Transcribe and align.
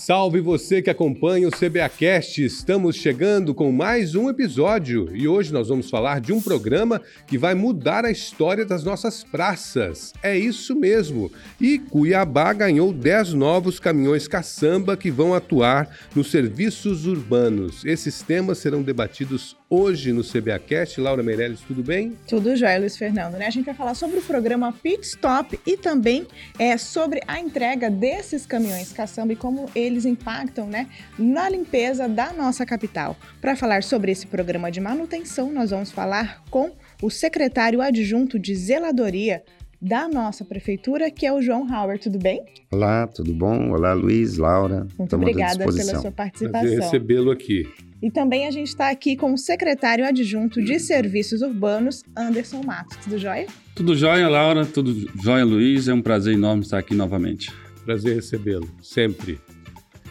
Salve 0.00 0.40
você 0.40 0.80
que 0.80 0.88
acompanha 0.88 1.46
o 1.46 1.50
CBAcast. 1.50 2.42
Estamos 2.42 2.96
chegando 2.96 3.54
com 3.54 3.70
mais 3.70 4.14
um 4.14 4.30
episódio 4.30 5.14
e 5.14 5.28
hoje 5.28 5.52
nós 5.52 5.68
vamos 5.68 5.90
falar 5.90 6.22
de 6.22 6.32
um 6.32 6.40
programa 6.40 7.02
que 7.26 7.36
vai 7.36 7.54
mudar 7.54 8.06
a 8.06 8.10
história 8.10 8.64
das 8.64 8.82
nossas 8.82 9.22
praças. 9.22 10.14
É 10.22 10.34
isso 10.34 10.74
mesmo. 10.74 11.30
E 11.60 11.78
Cuiabá 11.78 12.50
ganhou 12.54 12.94
10 12.94 13.34
novos 13.34 13.78
caminhões 13.78 14.26
caçamba 14.26 14.96
que 14.96 15.10
vão 15.10 15.34
atuar 15.34 15.94
nos 16.16 16.30
serviços 16.30 17.04
urbanos. 17.04 17.84
Esses 17.84 18.22
temas 18.22 18.56
serão 18.56 18.82
debatidos 18.82 19.54
hoje 19.68 20.12
no 20.12 20.24
CBAcast. 20.24 21.00
Laura 21.00 21.22
Meirelles, 21.22 21.60
tudo 21.60 21.82
bem? 21.82 22.16
Tudo 22.26 22.56
jóia, 22.56 22.78
Luiz 22.78 22.96
Fernando. 22.96 23.34
Né? 23.34 23.46
A 23.46 23.50
gente 23.50 23.66
vai 23.66 23.74
falar 23.74 23.94
sobre 23.94 24.18
o 24.18 24.22
programa 24.22 24.72
Pit 24.72 25.06
Stop 25.06 25.60
e 25.64 25.76
também 25.76 26.26
é, 26.58 26.78
sobre 26.78 27.20
a 27.28 27.38
entrega 27.38 27.90
desses 27.90 28.46
caminhões 28.46 28.92
caçamba 28.92 29.34
e 29.34 29.36
como 29.36 29.68
eles 29.74 29.89
impactam 30.04 30.66
né, 30.66 30.88
na 31.18 31.48
limpeza 31.48 32.08
da 32.08 32.32
nossa 32.32 32.64
capital. 32.66 33.16
Para 33.40 33.56
falar 33.56 33.82
sobre 33.82 34.12
esse 34.12 34.26
programa 34.26 34.70
de 34.70 34.80
manutenção, 34.80 35.52
nós 35.52 35.70
vamos 35.70 35.90
falar 35.90 36.42
com 36.50 36.72
o 37.02 37.10
secretário 37.10 37.80
adjunto 37.80 38.38
de 38.38 38.54
zeladoria 38.54 39.42
da 39.80 40.08
nossa 40.08 40.44
prefeitura, 40.44 41.10
que 41.10 41.24
é 41.24 41.32
o 41.32 41.40
João 41.40 41.66
Howard. 41.66 42.02
Tudo 42.02 42.18
bem? 42.18 42.44
Olá, 42.70 43.06
tudo 43.06 43.32
bom? 43.32 43.70
Olá, 43.70 43.94
Luiz, 43.94 44.36
Laura. 44.36 44.86
Muito 44.98 45.16
obrigada 45.16 45.64
pela 45.64 46.00
sua 46.00 46.12
participação. 46.12 46.60
Prazer 46.60 46.80
recebê-lo 46.80 47.30
aqui. 47.30 47.66
E 48.02 48.10
também 48.10 48.46
a 48.46 48.50
gente 48.50 48.68
está 48.68 48.90
aqui 48.90 49.14
com 49.14 49.32
o 49.32 49.38
secretário 49.38 50.06
adjunto 50.06 50.62
de 50.62 50.78
Serviços 50.78 51.42
Urbanos, 51.42 52.02
Anderson 52.16 52.62
Matos. 52.62 52.96
Tudo 52.98 53.18
jóia? 53.18 53.46
Tudo 53.74 53.94
jóia, 53.94 54.28
Laura. 54.28 54.64
Tudo 54.64 54.94
jóia, 55.22 55.44
Luiz. 55.44 55.86
É 55.86 55.92
um 55.92 56.00
prazer 56.00 56.34
enorme 56.34 56.62
estar 56.62 56.78
aqui 56.78 56.94
novamente. 56.94 57.52
Prazer 57.84 58.14
recebê-lo, 58.14 58.68
sempre. 58.82 59.38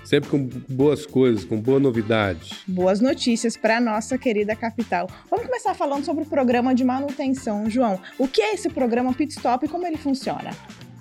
Sempre 0.10 0.28
com 0.28 0.50
boas 0.68 1.06
coisas, 1.06 1.46
com 1.46 1.62
boa 1.62 1.80
novidade. 1.80 2.64
Boas 2.68 3.00
notícias 3.00 3.56
para 3.56 3.78
a 3.78 3.80
nossa 3.80 4.18
querida 4.18 4.56
capital. 4.56 5.08
Vamos 5.30 5.46
começar 5.46 5.76
falando 5.76 6.04
sobre 6.04 6.24
o 6.24 6.26
programa 6.26 6.74
de 6.74 6.84
manutenção, 6.84 7.70
João. 7.70 8.00
O 8.18 8.28
que 8.28 8.42
é 8.42 8.56
esse 8.56 8.70
programa 8.70 9.14
Pit 9.14 9.34
Stop 9.34 9.64
e 9.64 9.70
como 9.70 9.86
ele 9.86 9.98
funciona? 9.98 10.50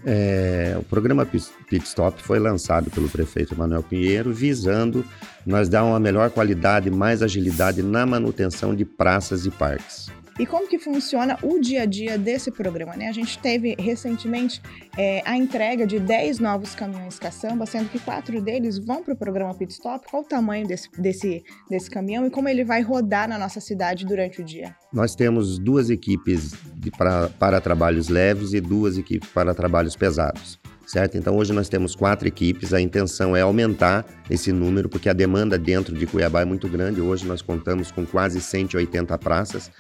É, 0.05 0.77
o 0.79 0.83
programa 0.83 1.25
Pit 1.25 1.87
Stop 1.87 2.23
foi 2.23 2.39
lançado 2.39 2.91
pelo 2.91 3.09
prefeito 3.09 3.57
Manuel 3.57 3.83
Pinheiro 3.83 4.31
visando 4.31 5.03
nós 5.47 5.71
dar 5.71 5.85
uma 5.85 5.99
melhor 5.99 6.29
qualidade, 6.29 6.91
mais 6.91 7.23
agilidade 7.23 7.83
na 7.83 8.05
manutenção 8.05 8.77
de 8.77 8.85
praças 8.85 9.47
e 9.47 9.51
parques. 9.51 10.11
E 10.39 10.47
como 10.47 10.69
que 10.69 10.79
funciona 10.79 11.37
o 11.43 11.59
dia 11.59 11.83
a 11.83 11.87
dia 11.87 12.17
desse 12.17 12.53
programa? 12.53 12.95
Né? 12.95 13.09
A 13.09 13.13
gente 13.13 13.37
teve 13.41 13.75
recentemente 13.77 14.63
é, 14.97 15.21
a 15.25 15.37
entrega 15.37 15.85
de 15.85 15.99
10 15.99 16.39
novos 16.39 16.77
caminhões 16.77 17.19
caçamba, 17.19 17.67
sendo 17.67 17.89
que 17.89 17.99
quatro 17.99 18.41
deles 18.41 18.79
vão 18.79 19.03
para 19.03 19.15
o 19.15 19.17
programa 19.17 19.53
Pit 19.53 19.73
Stop. 19.73 20.07
Qual 20.09 20.23
o 20.23 20.25
tamanho 20.25 20.65
desse, 20.65 20.89
desse, 20.97 21.43
desse 21.69 21.91
caminhão 21.91 22.25
e 22.25 22.31
como 22.31 22.49
ele 22.49 22.65
vai 22.65 22.83
rodar 22.83 23.29
na 23.29 23.37
nossa 23.37 23.61
cidade 23.61 24.07
durante 24.07 24.41
o 24.41 24.45
dia? 24.45 24.77
Nós 24.93 25.17
temos 25.17 25.59
duas 25.59 25.91
equipes 25.91 26.55
de, 26.77 26.93
para, 26.93 27.29
para 27.31 27.61
trabalhos 27.61 28.09
leves 28.09 28.53
e 28.53 28.61
duas 28.61 28.97
equipes 28.97 29.29
para 29.31 29.53
trabalhos 29.53 29.97
pesados 29.97 30.61
certo? 30.89 31.19
Então 31.19 31.37
hoje 31.37 31.53
nós 31.53 31.69
temos 31.69 31.95
quatro 31.95 32.27
equipes, 32.27 32.73
a 32.73 32.81
intenção 32.81 33.37
é 33.37 33.43
aumentar 33.43 34.07
esse 34.31 34.51
número, 34.51 34.89
porque 34.89 35.11
a 35.11 35.13
demanda 35.13 35.59
dentro 35.59 35.95
de 35.95 36.07
Cuiabá 36.07 36.41
é 36.41 36.45
muito 36.47 36.67
grande. 36.67 37.01
Hoje 37.01 37.27
nós 37.27 37.43
contamos 37.43 37.91
com 37.91 38.07
quase 38.07 38.41
180 38.41 39.17
praças, 39.19 39.71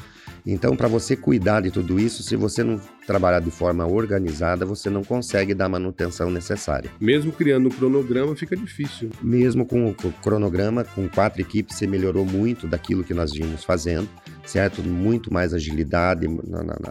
então, 0.50 0.74
para 0.74 0.88
você 0.88 1.14
cuidar 1.14 1.60
de 1.60 1.70
tudo 1.70 2.00
isso, 2.00 2.22
se 2.22 2.34
você 2.34 2.64
não 2.64 2.80
trabalhar 3.06 3.38
de 3.38 3.50
forma 3.50 3.86
organizada, 3.86 4.64
você 4.64 4.88
não 4.88 5.04
consegue 5.04 5.52
dar 5.52 5.66
a 5.66 5.68
manutenção 5.68 6.30
necessária. 6.30 6.90
Mesmo 6.98 7.30
criando 7.30 7.66
um 7.66 7.70
cronograma, 7.70 8.34
fica 8.34 8.56
difícil. 8.56 9.10
Mesmo 9.20 9.66
com 9.66 9.90
o 9.90 9.94
cronograma, 9.94 10.84
com 10.84 11.06
quatro 11.06 11.42
equipes, 11.42 11.76
você 11.76 11.86
melhorou 11.86 12.24
muito 12.24 12.66
daquilo 12.66 13.04
que 13.04 13.12
nós 13.12 13.30
vimos 13.30 13.62
fazendo, 13.62 14.08
certo? 14.46 14.82
Muito 14.82 15.30
mais 15.30 15.52
agilidade 15.52 16.26
no, 16.26 16.42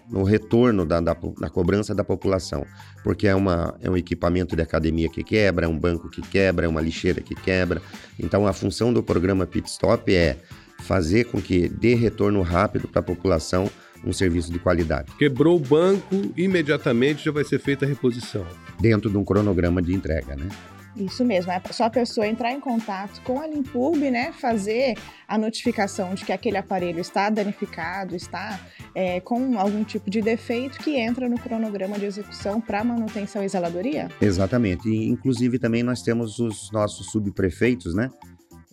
no 0.07 0.23
retorno 0.23 0.85
da, 0.85 1.01
da, 1.01 1.15
da, 1.15 1.49
cobrança 1.49 1.95
da 1.95 2.03
população, 2.03 2.63
porque 3.03 3.27
é, 3.27 3.33
uma, 3.33 3.75
é 3.81 3.89
um 3.89 3.97
equipamento 3.97 4.55
de 4.55 4.61
academia 4.61 5.09
que 5.09 5.23
quebra, 5.23 5.65
é 5.65 5.67
um 5.67 5.79
banco 5.79 6.11
que 6.11 6.21
quebra, 6.21 6.67
é 6.67 6.69
uma 6.69 6.79
lixeira 6.79 7.21
que 7.21 7.33
quebra. 7.33 7.81
Então, 8.19 8.45
a 8.45 8.53
função 8.53 8.93
do 8.93 9.01
programa 9.01 9.47
Pit 9.47 9.67
Stop 9.67 10.13
é 10.13 10.37
fazer 10.79 11.25
com 11.25 11.41
que 11.41 11.67
dê 11.67 11.95
retorno 11.95 12.41
rápido 12.41 12.87
para 12.87 12.99
a 12.99 13.03
população 13.03 13.69
um 14.05 14.13
serviço 14.13 14.51
de 14.51 14.59
qualidade. 14.59 15.11
Quebrou 15.17 15.57
o 15.57 15.59
banco, 15.59 16.15
imediatamente 16.35 17.25
já 17.25 17.31
vai 17.31 17.43
ser 17.43 17.59
feita 17.59 17.85
a 17.85 17.87
reposição. 17.87 18.45
Dentro 18.79 19.09
de 19.09 19.17
um 19.17 19.25
cronograma 19.25 19.81
de 19.81 19.93
entrega, 19.93 20.35
né? 20.35 20.47
Isso 20.95 21.23
mesmo, 21.23 21.51
é 21.51 21.61
só 21.71 21.85
a 21.85 21.89
pessoa 21.91 22.27
entrar 22.27 22.51
em 22.51 22.59
contato 22.59 23.21
com 23.21 23.39
a 23.39 23.45
Limpurb, 23.45 24.09
né, 24.09 24.33
fazer 24.33 24.97
a 25.27 25.37
notificação 25.37 26.15
de 26.15 26.25
que 26.25 26.31
aquele 26.31 26.57
aparelho 26.57 26.99
está 26.99 27.29
danificado, 27.29 28.15
está 28.15 28.59
é, 28.95 29.19
com 29.19 29.59
algum 29.59 29.83
tipo 29.83 30.09
de 30.09 30.21
defeito 30.21 30.79
que 30.79 30.97
entra 30.97 31.29
no 31.29 31.37
cronograma 31.37 31.99
de 31.99 32.05
execução 32.05 32.59
para 32.59 32.83
manutenção 32.83 33.43
e 33.43 33.49
zeladoria? 33.49 34.09
Exatamente, 34.19 34.89
e, 34.89 35.07
inclusive 35.07 35.59
também 35.59 35.83
nós 35.83 36.01
temos 36.01 36.39
os 36.39 36.71
nossos 36.71 37.11
subprefeitos, 37.11 37.93
né, 37.93 38.09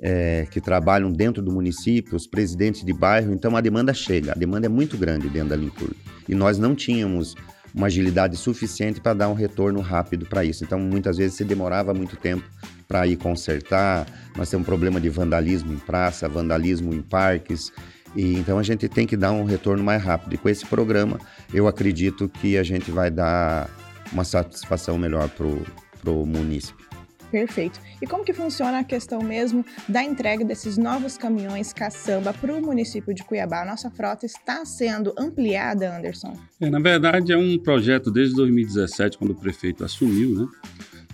é, 0.00 0.46
que 0.50 0.60
trabalham 0.60 1.10
dentro 1.10 1.42
do 1.42 1.52
município, 1.52 2.16
os 2.16 2.26
presidentes 2.26 2.84
de 2.84 2.92
bairro, 2.92 3.32
então 3.32 3.56
a 3.56 3.60
demanda 3.60 3.94
chega, 3.94 4.32
a 4.32 4.34
demanda 4.34 4.66
é 4.66 4.68
muito 4.68 4.96
grande 4.96 5.28
dentro 5.28 5.50
da 5.50 5.56
Limpur. 5.56 5.90
E 6.28 6.34
nós 6.34 6.58
não 6.58 6.74
tínhamos 6.74 7.34
uma 7.74 7.88
agilidade 7.88 8.36
suficiente 8.36 9.00
para 9.00 9.14
dar 9.14 9.28
um 9.28 9.34
retorno 9.34 9.80
rápido 9.80 10.26
para 10.26 10.44
isso. 10.44 10.62
Então, 10.62 10.78
muitas 10.78 11.16
vezes 11.16 11.34
se 11.34 11.44
demorava 11.44 11.92
muito 11.92 12.16
tempo 12.16 12.44
para 12.86 13.06
ir 13.06 13.16
consertar. 13.16 14.06
Nós 14.36 14.48
temos 14.48 14.62
um 14.62 14.66
problema 14.66 15.00
de 15.00 15.08
vandalismo 15.08 15.72
em 15.72 15.78
praça, 15.78 16.28
vandalismo 16.28 16.94
em 16.94 17.02
parques. 17.02 17.72
E 18.14 18.34
então 18.34 18.60
a 18.60 18.62
gente 18.62 18.88
tem 18.88 19.06
que 19.06 19.16
dar 19.16 19.32
um 19.32 19.44
retorno 19.44 19.82
mais 19.82 20.00
rápido. 20.00 20.34
E 20.34 20.38
com 20.38 20.48
esse 20.48 20.64
programa, 20.64 21.18
eu 21.52 21.66
acredito 21.66 22.28
que 22.28 22.56
a 22.56 22.62
gente 22.62 22.92
vai 22.92 23.10
dar 23.10 23.68
uma 24.12 24.22
satisfação 24.22 24.96
melhor 24.96 25.28
para 25.28 26.10
o 26.10 26.24
município. 26.24 26.93
Perfeito. 27.34 27.80
E 28.00 28.06
como 28.06 28.24
que 28.24 28.32
funciona 28.32 28.78
a 28.78 28.84
questão 28.84 29.20
mesmo 29.20 29.66
da 29.88 30.04
entrega 30.04 30.44
desses 30.44 30.78
novos 30.78 31.18
caminhões 31.18 31.72
caçamba 31.72 32.32
para 32.32 32.54
o 32.54 32.62
município 32.62 33.12
de 33.12 33.24
Cuiabá? 33.24 33.62
A 33.62 33.64
nossa 33.64 33.90
frota 33.90 34.24
está 34.24 34.64
sendo 34.64 35.12
ampliada, 35.18 35.96
Anderson? 35.96 36.32
É, 36.60 36.70
na 36.70 36.78
verdade, 36.78 37.32
é 37.32 37.36
um 37.36 37.58
projeto 37.58 38.08
desde 38.08 38.36
2017, 38.36 39.18
quando 39.18 39.32
o 39.32 39.34
prefeito 39.34 39.84
assumiu, 39.84 40.48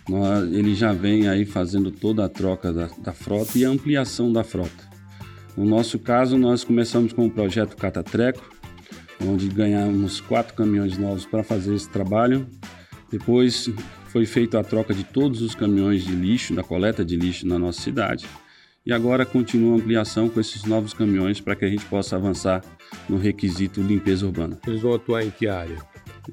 né? 0.08 0.48
ele 0.52 0.74
já 0.74 0.92
vem 0.92 1.26
aí 1.26 1.46
fazendo 1.46 1.90
toda 1.90 2.22
a 2.26 2.28
troca 2.28 2.70
da, 2.70 2.90
da 2.98 3.14
frota 3.14 3.56
e 3.56 3.64
a 3.64 3.70
ampliação 3.70 4.30
da 4.30 4.44
frota. 4.44 4.90
No 5.56 5.64
nosso 5.64 5.98
caso, 5.98 6.36
nós 6.36 6.62
começamos 6.62 7.14
com 7.14 7.24
o 7.24 7.30
projeto 7.30 7.78
Catatreco, 7.78 8.46
onde 9.26 9.48
ganhamos 9.48 10.20
quatro 10.20 10.52
caminhões 10.52 10.98
novos 10.98 11.24
para 11.24 11.42
fazer 11.42 11.74
esse 11.74 11.88
trabalho. 11.88 12.46
Depois 13.10 13.70
foi 14.10 14.26
feita 14.26 14.58
a 14.58 14.64
troca 14.64 14.92
de 14.92 15.04
todos 15.04 15.40
os 15.40 15.54
caminhões 15.54 16.04
de 16.04 16.12
lixo, 16.12 16.54
da 16.54 16.62
coleta 16.62 17.04
de 17.04 17.16
lixo 17.16 17.46
na 17.46 17.58
nossa 17.58 17.80
cidade. 17.80 18.26
E 18.84 18.92
agora 18.92 19.24
continua 19.24 19.74
a 19.74 19.76
ampliação 19.76 20.28
com 20.28 20.40
esses 20.40 20.64
novos 20.64 20.92
caminhões 20.92 21.40
para 21.40 21.54
que 21.54 21.64
a 21.64 21.68
gente 21.68 21.84
possa 21.84 22.16
avançar 22.16 22.62
no 23.08 23.18
requisito 23.18 23.80
limpeza 23.80 24.26
urbana. 24.26 24.58
Eles 24.66 24.80
vão 24.80 24.94
atuar 24.94 25.24
em 25.24 25.30
que 25.30 25.46
área? 25.46 25.76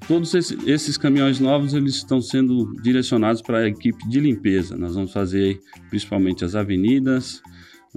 Todos 0.07 0.33
esses 0.33 0.97
caminhões 0.97 1.39
novos 1.39 1.73
eles 1.73 1.95
estão 1.95 2.21
sendo 2.21 2.73
direcionados 2.81 3.41
para 3.41 3.59
a 3.59 3.67
equipe 3.67 4.07
de 4.09 4.19
limpeza. 4.19 4.75
Nós 4.75 4.95
vamos 4.95 5.11
fazer 5.11 5.59
principalmente 5.89 6.43
as 6.43 6.55
avenidas 6.55 7.41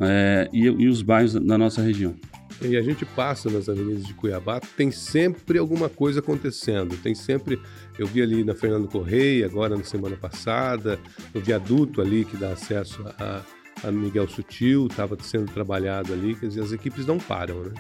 é, 0.01 0.49
e, 0.53 0.65
e 0.65 0.89
os 0.89 1.01
bairros 1.01 1.35
da 1.35 1.57
nossa 1.57 1.81
região. 1.81 2.15
E 2.63 2.77
a 2.77 2.83
gente 2.83 3.05
passa 3.05 3.49
nas 3.49 3.69
avenidas 3.69 4.05
de 4.05 4.13
Cuiabá, 4.13 4.61
tem 4.77 4.91
sempre 4.91 5.59
alguma 5.59 5.89
coisa 5.89 6.21
acontecendo. 6.21 6.97
Tem 6.97 7.15
sempre. 7.15 7.59
Eu 7.99 8.07
vi 8.07 8.21
ali 8.23 8.45
na 8.45 8.55
Fernando 8.55 8.87
Correia, 8.87 9.47
agora 9.47 9.77
na 9.77 9.85
semana 9.85 10.17
passada, 10.17 10.99
no 11.35 11.41
viaduto 11.41 12.01
ali 12.01 12.25
que 12.25 12.37
dá 12.37 12.53
acesso 12.53 13.03
a, 13.19 13.43
a 13.83 13.91
Miguel 13.91 14.29
Sutil, 14.29 14.87
estava 14.89 15.17
sendo 15.23 15.51
trabalhado 15.51 16.13
ali. 16.13 16.35
Quer 16.35 16.49
dizer, 16.49 16.63
as 16.63 16.73
equipes 16.73 17.07
não 17.07 17.19
param, 17.19 17.65
né? 17.65 17.73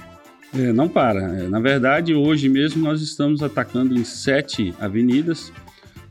É, 0.55 0.73
não 0.73 0.89
para. 0.89 1.21
É, 1.21 1.49
na 1.49 1.61
verdade, 1.61 2.15
hoje 2.15 2.49
mesmo 2.49 2.83
nós 2.83 3.01
estamos 3.03 3.43
atacando 3.43 3.97
em 3.97 4.05
sete 4.05 4.75
avenidas. 4.81 5.53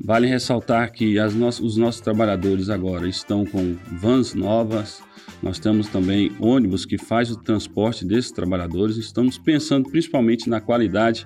Vale 0.02 0.28
ressaltar 0.28 0.92
que 0.92 1.16
no 1.36 1.48
os 1.48 1.78
nossos 1.78 2.02
trabalhadores 2.02 2.70
agora 2.70 3.08
estão 3.08 3.46
com 3.46 3.76
vans 4.00 4.34
novas, 4.34 5.02
nós 5.42 5.60
temos 5.60 5.88
também 5.88 6.32
ônibus 6.40 6.86
que 6.86 6.98
faz 6.98 7.32
o 7.32 7.38
transporte 7.38 8.06
desses 8.06 8.32
trabalhadores. 8.32 8.98
Estamos 8.98 9.38
pensando 9.38 9.90
principalmente 9.90 10.50
na 10.50 10.60
qualidade 10.60 11.26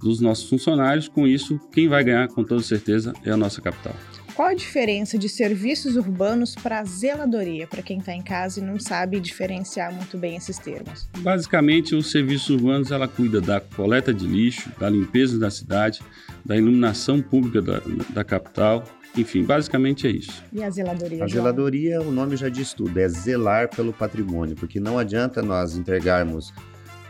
dos 0.00 0.20
nossos 0.20 0.48
funcionários. 0.48 1.08
Com 1.08 1.26
isso, 1.26 1.58
quem 1.72 1.88
vai 1.88 2.02
ganhar 2.02 2.28
com 2.28 2.42
toda 2.42 2.62
certeza 2.62 3.12
é 3.24 3.30
a 3.30 3.36
nossa 3.36 3.60
capital. 3.60 3.94
Qual 4.34 4.48
a 4.48 4.54
diferença 4.54 5.16
de 5.16 5.28
serviços 5.28 5.94
urbanos 5.94 6.56
para 6.56 6.82
zeladoria, 6.82 7.68
para 7.68 7.82
quem 7.82 7.98
está 7.98 8.12
em 8.12 8.20
casa 8.20 8.58
e 8.58 8.64
não 8.64 8.80
sabe 8.80 9.20
diferenciar 9.20 9.94
muito 9.94 10.18
bem 10.18 10.34
esses 10.34 10.58
termos? 10.58 11.08
Basicamente, 11.18 11.94
os 11.94 12.10
serviços 12.10 12.50
urbanos 12.50 12.90
ela 12.90 13.06
cuida 13.06 13.40
da 13.40 13.60
coleta 13.60 14.12
de 14.12 14.26
lixo, 14.26 14.72
da 14.76 14.90
limpeza 14.90 15.38
da 15.38 15.50
cidade, 15.50 16.00
da 16.44 16.56
iluminação 16.56 17.22
pública 17.22 17.62
da, 17.62 17.80
da 18.10 18.24
capital, 18.24 18.84
enfim, 19.16 19.44
basicamente 19.44 20.06
é 20.06 20.10
isso. 20.10 20.42
E 20.52 20.62
a 20.62 20.70
zeladoria? 20.70 21.24
A 21.24 21.26
zeladoria, 21.28 22.00
o 22.00 22.10
nome 22.10 22.36
já 22.36 22.48
diz 22.48 22.72
tudo, 22.74 22.98
é 22.98 23.08
zelar 23.08 23.68
pelo 23.74 23.92
patrimônio, 23.92 24.56
porque 24.56 24.80
não 24.80 24.98
adianta 24.98 25.40
nós 25.40 25.76
entregarmos 25.76 26.52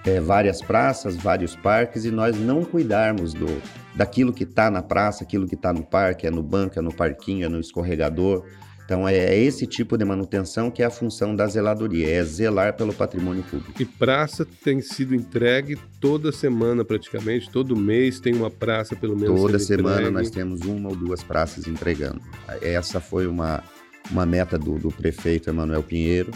é, 0.05 0.21
várias 0.21 0.61
praças, 0.61 1.17
vários 1.17 1.57
parques 1.57 2.05
e 2.05 2.11
nós 2.11 2.39
não 2.39 2.65
cuidarmos 2.65 3.33
do 3.33 3.47
daquilo 3.95 4.33
que 4.33 4.45
está 4.45 4.71
na 4.71 4.83
praça, 4.83 5.25
aquilo 5.25 5.47
que 5.47 5.55
está 5.55 5.73
no 5.73 5.85
parque, 5.85 6.27
é 6.27 6.31
no 6.31 6.43
banco, 6.43 6.79
é 6.79 6.83
no 6.83 6.93
parquinho, 6.93 7.47
é 7.47 7.49
no 7.49 7.61
escorregador. 7.61 8.45
Então 8.85 9.09
é, 9.09 9.17
é 9.17 9.39
esse 9.39 9.67
tipo 9.67 9.97
de 9.97 10.05
manutenção 10.05 10.71
que 10.71 10.83
é 10.83 10.87
a 10.87 10.91
função 10.91 11.35
da 11.35 11.47
zeladoria, 11.47 12.09
é 12.09 12.23
zelar 12.23 12.77
pelo 12.77 12.93
patrimônio 12.93 13.43
público. 13.45 13.81
E 13.81 13.85
praça 13.85 14.47
tem 14.63 14.81
sido 14.81 15.15
entregue 15.15 15.79
toda 15.99 16.31
semana 16.31 16.85
praticamente, 16.85 17.51
todo 17.51 17.75
mês 17.77 18.21
tem 18.21 18.35
uma 18.35 18.51
praça 18.51 18.95
pelo 18.95 19.17
menos. 19.17 19.41
Toda 19.41 19.59
semana 19.59 19.97
entregue. 19.97 20.13
nós 20.13 20.31
temos 20.31 20.61
uma 20.63 20.91
ou 20.91 20.97
duas 20.97 21.23
praças 21.23 21.67
entregando. 21.67 22.21
Essa 22.61 23.01
foi 23.01 23.27
uma, 23.27 23.63
uma 24.11 24.27
meta 24.27 24.59
do, 24.59 24.79
do 24.79 24.91
prefeito 24.91 25.49
Emanuel 25.49 25.83
Pinheiro. 25.83 26.31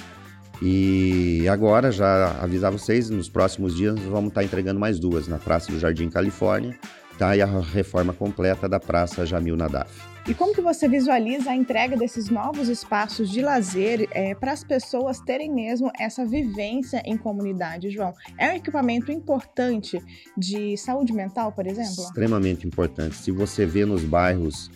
E 0.61 1.47
agora, 1.49 1.93
já 1.93 2.37
avisar 2.43 2.73
vocês, 2.73 3.09
nos 3.11 3.29
próximos 3.29 3.77
dias 3.77 3.97
vamos 4.01 4.31
estar 4.31 4.43
entregando 4.43 4.81
mais 4.81 4.99
duas 4.99 5.29
na 5.29 5.39
Praça 5.39 5.71
do 5.71 5.79
Jardim 5.79 6.09
Califórnia 6.09 6.77
tá? 7.19 7.37
e 7.37 7.43
a 7.43 7.47
reforma 7.47 8.13
completa 8.13 8.69
da 8.69 8.79
Praça 8.79 9.27
Jamil 9.27 9.57
Nadaf. 9.57 9.91
E 10.29 10.35
como 10.35 10.55
que 10.55 10.61
você 10.61 10.87
visualiza 10.87 11.51
a 11.51 11.57
entrega 11.57 11.97
desses 11.97 12.29
novos 12.29 12.69
espaços 12.69 13.31
de 13.31 13.41
lazer 13.41 14.07
é, 14.13 14.35
para 14.35 14.53
as 14.53 14.63
pessoas 14.63 15.21
terem 15.21 15.51
mesmo 15.51 15.91
essa 15.99 16.25
vivência 16.25 17.03
em 17.05 17.17
comunidade, 17.17 17.91
João? 17.91 18.13
É 18.37 18.53
um 18.53 18.57
equipamento 18.57 19.11
importante 19.11 19.99
de 20.37 20.77
saúde 20.77 21.15
mental, 21.15 21.51
por 21.53 21.67
exemplo? 21.67 22.05
Extremamente 22.05 22.67
importante. 22.67 23.17
Se 23.17 23.33
você 23.33 23.65
vê 23.65 23.87
nos 23.87 24.05
bairros 24.05 24.71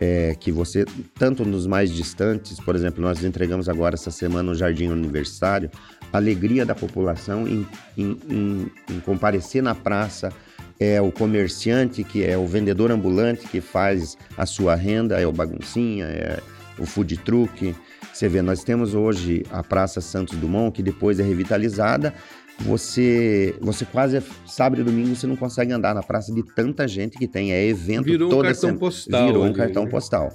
é, 0.00 0.34
que 0.34 0.50
você, 0.50 0.84
tanto 1.14 1.44
nos 1.44 1.66
mais 1.66 1.90
distantes, 1.90 2.58
por 2.58 2.74
exemplo, 2.74 3.00
nós 3.00 3.22
entregamos 3.22 3.68
agora 3.68 3.94
essa 3.94 4.10
semana 4.10 4.50
o 4.50 4.54
Jardim 4.54 4.88
Universitário, 4.88 5.70
a 6.12 6.16
alegria 6.16 6.66
da 6.66 6.74
população 6.74 7.46
em, 7.46 7.66
em, 7.96 8.18
em, 8.28 8.70
em 8.90 9.00
comparecer 9.00 9.62
na 9.62 9.74
praça, 9.74 10.32
é 10.80 11.00
o 11.00 11.12
comerciante, 11.12 12.02
que 12.02 12.24
é 12.24 12.38
o 12.38 12.46
vendedor 12.46 12.90
ambulante 12.90 13.46
que 13.46 13.60
faz 13.60 14.16
a 14.34 14.46
sua 14.46 14.74
renda, 14.74 15.20
é 15.20 15.26
o 15.26 15.32
baguncinha, 15.32 16.06
é 16.06 16.40
o 16.78 16.86
food 16.86 17.18
truck. 17.18 17.76
Você 18.12 18.28
vê, 18.28 18.40
nós 18.40 18.64
temos 18.64 18.94
hoje 18.94 19.44
a 19.50 19.62
Praça 19.62 20.00
Santos 20.00 20.38
Dumont, 20.38 20.74
que 20.74 20.82
depois 20.82 21.20
é 21.20 21.22
revitalizada. 21.22 22.14
Você, 22.60 23.54
você 23.60 23.84
quase 23.84 24.22
sábado 24.46 24.80
e 24.80 24.84
domingo 24.84 25.14
você 25.14 25.26
não 25.26 25.36
consegue 25.36 25.72
andar 25.72 25.94
na 25.94 26.02
praça 26.02 26.32
de 26.32 26.42
tanta 26.54 26.88
gente 26.88 27.16
que 27.16 27.26
tem, 27.26 27.52
é 27.52 27.64
evento 27.64 28.04
Virou 28.04 28.30
toda 28.30 28.48
um 28.48 28.52
cartão 28.52 28.76
postal. 28.76 29.26
Virou 29.26 29.44
um 29.44 29.52
cartão 29.52 29.84
né? 29.84 29.90
postal. 29.90 30.30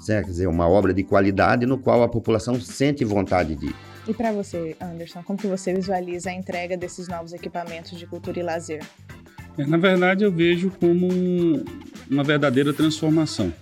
Certo? 0.00 0.26
Quer 0.26 0.30
dizer, 0.30 0.46
uma 0.46 0.68
obra 0.68 0.94
de 0.94 1.02
qualidade 1.02 1.66
no 1.66 1.78
qual 1.78 2.02
a 2.02 2.08
população 2.08 2.58
sente 2.60 3.04
vontade 3.04 3.54
de 3.54 3.66
ir. 3.66 3.74
E 4.06 4.14
para 4.14 4.32
você, 4.32 4.74
Anderson, 4.80 5.22
como 5.22 5.38
que 5.38 5.46
você 5.46 5.74
visualiza 5.74 6.30
a 6.30 6.32
entrega 6.32 6.78
desses 6.78 7.08
novos 7.08 7.34
equipamentos 7.34 7.98
de 7.98 8.06
cultura 8.06 8.38
e 8.38 8.42
lazer? 8.42 8.82
É, 9.58 9.66
na 9.66 9.76
verdade, 9.76 10.24
eu 10.24 10.30
vejo 10.32 10.70
como 10.78 11.12
um- 11.12 11.64
uma 12.10 12.22
verdadeira 12.24 12.72
transformação. 12.72 13.52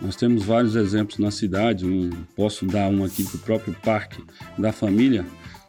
Nós 0.00 0.14
temos 0.16 0.44
vários 0.44 0.76
exemplos 0.76 1.18
na 1.18 1.30
cidade, 1.30 1.86
um- 1.86 2.10
posso 2.34 2.66
dar 2.66 2.88
um 2.90 3.02
aqui 3.04 3.22
do 3.22 3.38
próprio 3.38 3.74
Parque 3.82 4.22
da 4.58 4.72
Família. 4.72 5.24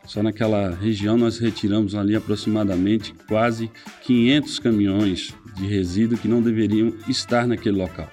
Só 0.05 0.21
naquela 0.23 0.71
região 0.73 1.17
nós 1.17 1.37
retiramos 1.37 1.93
ali 1.95 2.15
aproximadamente 2.15 3.13
quase 3.27 3.69
500 4.03 4.59
caminhões 4.59 5.33
de 5.55 5.65
resíduo 5.65 6.17
que 6.17 6.27
não 6.27 6.41
deveriam 6.41 6.93
estar 7.07 7.47
naquele 7.47 7.77
local. 7.77 8.09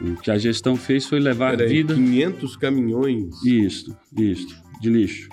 O 0.00 0.16
que 0.16 0.30
a 0.30 0.36
gestão 0.38 0.76
fez 0.76 1.06
foi 1.06 1.20
levar 1.20 1.56
Peraí, 1.56 1.68
vida. 1.68 1.94
500 1.94 2.56
caminhões. 2.56 3.42
Isso, 3.44 3.96
isso, 4.16 4.48
de 4.80 4.90
lixo. 4.90 5.28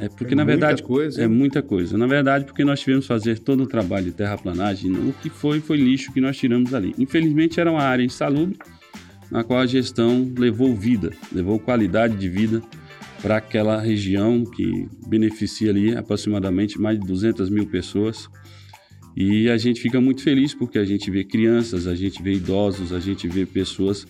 É 0.00 0.08
porque, 0.08 0.32
É 0.32 0.36
na 0.36 0.44
muita 0.44 0.58
verdade, 0.58 0.82
coisa, 0.82 1.20
é 1.20 1.24
hein? 1.24 1.30
muita 1.30 1.60
coisa. 1.60 1.98
Na 1.98 2.06
verdade, 2.06 2.44
porque 2.44 2.64
nós 2.64 2.80
tivemos 2.80 3.04
que 3.04 3.08
fazer 3.08 3.38
todo 3.40 3.64
o 3.64 3.66
trabalho 3.66 4.06
de 4.06 4.12
terraplanagem, 4.12 4.92
o 4.92 5.12
que 5.12 5.28
foi, 5.28 5.60
foi 5.60 5.76
lixo 5.76 6.12
que 6.12 6.20
nós 6.20 6.36
tiramos 6.36 6.70
dali. 6.70 6.94
Infelizmente, 6.96 7.58
era 7.58 7.70
uma 7.70 7.82
área 7.82 8.04
insalubre, 8.04 8.56
na 9.30 9.42
qual 9.42 9.58
a 9.58 9.66
gestão 9.66 10.32
levou 10.38 10.74
vida, 10.74 11.12
levou 11.32 11.58
qualidade 11.58 12.16
de 12.16 12.28
vida 12.28 12.62
para 13.20 13.38
aquela 13.38 13.80
região 13.80 14.44
que 14.44 14.88
beneficia 15.08 15.70
ali 15.70 15.96
aproximadamente 15.96 16.80
mais 16.80 16.98
de 16.98 17.04
200 17.06 17.50
mil 17.50 17.66
pessoas. 17.66 18.28
E 19.16 19.50
a 19.50 19.56
gente 19.56 19.80
fica 19.80 20.00
muito 20.00 20.22
feliz 20.22 20.54
porque 20.54 20.78
a 20.78 20.84
gente 20.84 21.10
vê 21.10 21.24
crianças, 21.24 21.88
a 21.88 21.94
gente 21.96 22.22
vê 22.22 22.34
idosos, 22.34 22.92
a 22.92 23.00
gente 23.00 23.26
vê 23.26 23.44
pessoas 23.44 24.06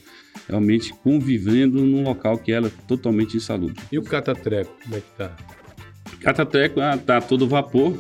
realmente 0.46 0.92
convivendo 1.02 1.80
num 1.80 2.02
local 2.02 2.36
que 2.36 2.52
era 2.52 2.68
totalmente 2.86 3.38
insalubre. 3.38 3.76
E 3.90 3.98
o 3.98 4.02
catatreco, 4.02 4.70
como 4.82 4.96
é 4.96 5.00
que 5.00 5.16
tá? 5.16 5.34
Catateco 6.20 6.80
ah, 6.80 6.96
tá 6.96 7.20
todo 7.20 7.46
vapor. 7.48 7.96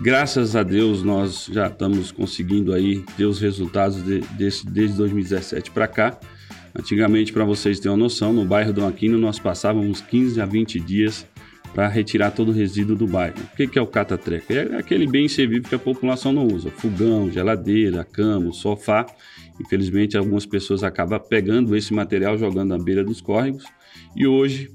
Graças 0.00 0.54
a 0.54 0.62
Deus 0.62 1.02
nós 1.02 1.48
já 1.50 1.66
estamos 1.66 2.12
conseguindo 2.12 2.72
aí 2.72 3.02
ter 3.16 3.24
os 3.24 3.40
resultados 3.40 4.02
de- 4.04 4.20
desse, 4.36 4.64
desde 4.66 4.96
2017 4.96 5.70
para 5.70 5.88
cá. 5.88 6.18
Antigamente, 6.78 7.32
para 7.32 7.44
vocês 7.44 7.80
terem 7.80 7.92
uma 7.92 8.04
noção, 8.04 8.32
no 8.32 8.44
bairro 8.44 8.72
do 8.72 8.86
Aquino 8.86 9.18
nós 9.18 9.38
passávamos 9.38 10.00
15 10.00 10.40
a 10.40 10.46
20 10.46 10.78
dias 10.78 11.26
para 11.74 11.88
retirar 11.88 12.30
todo 12.30 12.50
o 12.50 12.52
resíduo 12.52 12.94
do 12.94 13.06
bairro. 13.06 13.34
O 13.52 13.56
que, 13.56 13.66
que 13.66 13.78
é 13.78 13.82
o 13.82 13.86
catatreco? 13.86 14.52
É 14.52 14.76
aquele 14.76 15.06
bem 15.06 15.24
inservível 15.26 15.68
que 15.68 15.74
a 15.74 15.78
população 15.78 16.32
não 16.32 16.46
usa. 16.46 16.70
Fogão, 16.70 17.30
geladeira, 17.30 18.04
cama, 18.04 18.52
sofá. 18.52 19.04
Infelizmente, 19.60 20.16
algumas 20.16 20.46
pessoas 20.46 20.84
acabam 20.84 21.20
pegando 21.20 21.74
esse 21.76 21.92
material, 21.92 22.38
jogando 22.38 22.68
na 22.68 22.78
beira 22.78 23.02
dos 23.04 23.20
córregos. 23.20 23.64
E 24.16 24.26
hoje, 24.26 24.70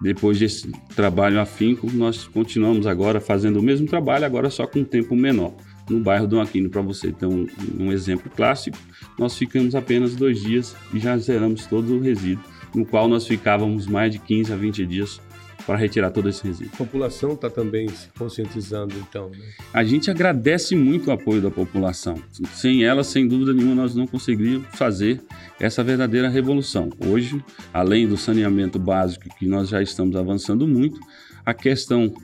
depois 0.00 0.38
desse 0.38 0.70
trabalho 0.94 1.40
afinco, 1.40 1.90
nós 1.92 2.24
continuamos 2.24 2.86
agora 2.86 3.20
fazendo 3.20 3.58
o 3.58 3.62
mesmo 3.62 3.86
trabalho, 3.86 4.24
agora 4.24 4.50
só 4.50 4.66
com 4.66 4.80
um 4.80 4.84
tempo 4.84 5.16
menor. 5.16 5.54
No 5.90 6.00
bairro 6.00 6.26
do 6.26 6.40
Aquino, 6.40 6.68
para 6.68 6.82
você 6.82 7.10
ter 7.10 7.26
um, 7.26 7.46
um 7.78 7.90
exemplo 7.90 8.30
clássico, 8.34 8.76
nós 9.18 9.36
ficamos 9.36 9.74
apenas 9.74 10.14
dois 10.14 10.40
dias 10.40 10.76
e 10.92 10.98
já 10.98 11.16
zeramos 11.16 11.66
todo 11.66 11.96
o 11.96 12.00
resíduo, 12.00 12.44
no 12.74 12.84
qual 12.84 13.08
nós 13.08 13.26
ficávamos 13.26 13.86
mais 13.86 14.12
de 14.12 14.18
15 14.18 14.52
a 14.52 14.56
20 14.56 14.86
dias 14.86 15.20
para 15.68 15.76
retirar 15.76 16.10
todo 16.10 16.30
esse 16.30 16.42
resíduo. 16.42 16.70
A 16.72 16.76
população 16.78 17.34
está 17.34 17.50
também 17.50 17.86
se 17.88 18.08
conscientizando, 18.18 18.94
então, 18.96 19.28
né? 19.28 19.38
A 19.70 19.84
gente 19.84 20.10
agradece 20.10 20.74
muito 20.74 21.08
o 21.08 21.12
apoio 21.12 21.42
da 21.42 21.50
população. 21.50 22.14
Sem 22.54 22.84
ela, 22.84 23.04
sem 23.04 23.28
dúvida 23.28 23.52
nenhuma, 23.52 23.74
nós 23.74 23.94
não 23.94 24.06
conseguiríamos 24.06 24.66
fazer 24.72 25.20
essa 25.60 25.84
verdadeira 25.84 26.26
revolução. 26.30 26.88
Hoje, 27.06 27.44
além 27.70 28.08
do 28.08 28.16
saneamento 28.16 28.78
básico, 28.78 29.28
que 29.38 29.46
nós 29.46 29.68
já 29.68 29.82
estamos 29.82 30.16
avançando 30.16 30.66
muito, 30.66 30.98
a 31.44 31.52
questão 31.52 32.14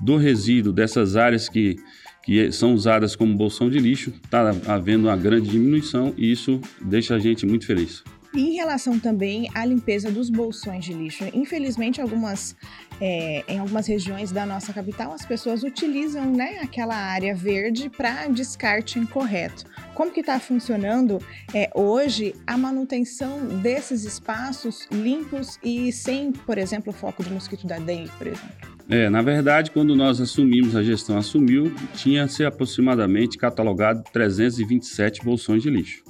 do 0.00 0.16
resíduo, 0.16 0.72
dessas 0.72 1.14
áreas 1.14 1.50
que, 1.50 1.76
que 2.24 2.50
são 2.52 2.72
usadas 2.72 3.14
como 3.14 3.36
bolsão 3.36 3.68
de 3.68 3.78
lixo, 3.78 4.14
está 4.24 4.48
havendo 4.66 5.08
uma 5.08 5.16
grande 5.16 5.50
diminuição 5.50 6.14
e 6.16 6.32
isso 6.32 6.58
deixa 6.80 7.16
a 7.16 7.18
gente 7.18 7.44
muito 7.44 7.66
feliz. 7.66 8.02
Em 8.34 8.54
relação 8.54 8.98
também 8.98 9.50
à 9.54 9.64
limpeza 9.64 10.10
dos 10.10 10.30
bolsões 10.30 10.84
de 10.84 10.94
lixo, 10.94 11.24
infelizmente 11.34 12.00
algumas, 12.00 12.56
é, 12.98 13.44
em 13.46 13.58
algumas 13.58 13.86
regiões 13.86 14.32
da 14.32 14.46
nossa 14.46 14.72
capital 14.72 15.12
as 15.12 15.26
pessoas 15.26 15.62
utilizam 15.62 16.32
né, 16.32 16.58
aquela 16.62 16.96
área 16.96 17.34
verde 17.34 17.90
para 17.90 18.28
descarte 18.28 18.98
incorreto. 18.98 19.64
Como 19.94 20.10
que 20.10 20.20
está 20.20 20.40
funcionando 20.40 21.18
é, 21.54 21.70
hoje 21.74 22.34
a 22.46 22.56
manutenção 22.56 23.44
desses 23.60 24.04
espaços 24.04 24.88
limpos 24.90 25.58
e 25.62 25.92
sem, 25.92 26.32
por 26.32 26.56
exemplo, 26.56 26.90
foco 26.90 27.22
de 27.22 27.30
mosquito 27.30 27.66
da 27.66 27.78
dengue, 27.78 28.10
por 28.16 28.28
exemplo? 28.28 28.72
É, 28.88 29.10
na 29.10 29.20
verdade, 29.20 29.70
quando 29.70 29.94
nós 29.94 30.20
assumimos, 30.20 30.74
a 30.74 30.82
gestão 30.82 31.18
assumiu, 31.18 31.72
tinha-se 31.94 32.44
aproximadamente 32.44 33.36
catalogado 33.36 34.02
327 34.12 35.22
bolsões 35.22 35.62
de 35.62 35.70
lixo. 35.70 36.02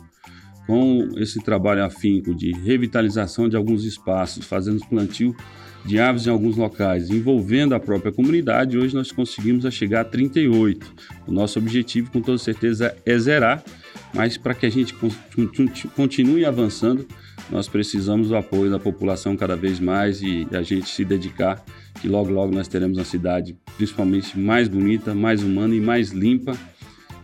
Com 0.66 1.08
esse 1.16 1.42
trabalho 1.42 1.84
afinco 1.84 2.34
de 2.34 2.52
revitalização 2.52 3.48
de 3.48 3.56
alguns 3.56 3.84
espaços, 3.84 4.46
fazendo 4.46 4.86
plantio 4.86 5.34
de 5.84 5.98
árvores 5.98 6.26
em 6.26 6.30
alguns 6.30 6.56
locais, 6.56 7.10
envolvendo 7.10 7.74
a 7.74 7.80
própria 7.80 8.12
comunidade, 8.12 8.78
hoje 8.78 8.94
nós 8.94 9.10
conseguimos 9.10 9.66
a 9.66 9.70
chegar 9.70 10.02
a 10.02 10.04
38. 10.04 10.92
O 11.26 11.32
nosso 11.32 11.58
objetivo, 11.58 12.10
com 12.10 12.20
toda 12.20 12.38
certeza, 12.38 12.94
é 13.04 13.18
zerar, 13.18 13.62
mas 14.14 14.36
para 14.36 14.54
que 14.54 14.66
a 14.66 14.70
gente 14.70 14.94
continue 15.96 16.44
avançando, 16.44 17.06
nós 17.50 17.68
precisamos 17.68 18.28
do 18.28 18.36
apoio 18.36 18.70
da 18.70 18.78
população 18.78 19.36
cada 19.36 19.56
vez 19.56 19.80
mais 19.80 20.22
e 20.22 20.46
a 20.52 20.62
gente 20.62 20.88
se 20.88 21.04
dedicar, 21.04 21.64
que 22.00 22.08
logo, 22.08 22.30
logo 22.30 22.54
nós 22.54 22.68
teremos 22.68 22.96
uma 22.98 23.04
cidade 23.04 23.56
principalmente 23.76 24.38
mais 24.38 24.68
bonita, 24.68 25.14
mais 25.14 25.42
humana 25.42 25.74
e 25.74 25.80
mais 25.80 26.10
limpa 26.10 26.56